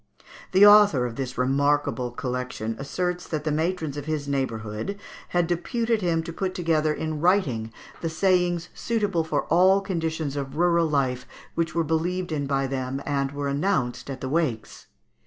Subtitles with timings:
[0.51, 6.01] The author of this remarkable collection asserts that the matrons in his neighbourhood had deputed
[6.01, 11.27] him to put together in writing the sayings suitable for all conditions of rural life
[11.53, 14.87] which were believed in by them and were announced at the wakes.